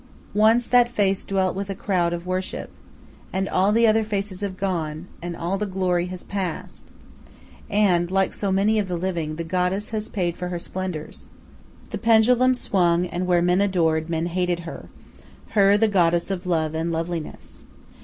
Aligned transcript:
Once 0.33 0.65
that 0.67 0.89
face 0.89 1.23
dwelt 1.23 1.55
with 1.55 1.69
a 1.69 1.75
crowd 1.75 2.11
of 2.11 2.25
worship. 2.25 2.71
And 3.31 3.47
all 3.47 3.71
the 3.71 3.85
other 3.85 4.03
faces 4.03 4.41
have 4.41 4.57
gone, 4.57 5.05
and 5.21 5.37
all 5.37 5.59
the 5.59 5.67
glory 5.67 6.07
has 6.07 6.23
passed. 6.23 6.87
And, 7.69 8.09
like 8.09 8.33
so 8.33 8.51
many 8.51 8.79
of 8.79 8.87
the 8.87 8.97
living, 8.97 9.35
the 9.35 9.43
goddess 9.43 9.89
has 9.89 10.09
paid 10.09 10.35
for 10.37 10.47
her 10.47 10.57
splendors. 10.57 11.27
The 11.91 11.99
pendulum 11.99 12.55
swung, 12.55 13.05
and 13.05 13.27
where 13.27 13.43
men 13.43 13.61
adored, 13.61 14.09
men 14.09 14.25
hated 14.25 14.61
her 14.61 14.89
her 15.49 15.77
the 15.77 15.87
goddess 15.87 16.31
of 16.31 16.47
love 16.47 16.73
and 16.73 16.91
loveliness. 16.91 17.63